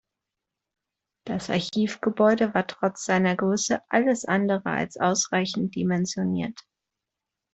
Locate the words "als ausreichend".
4.71-5.75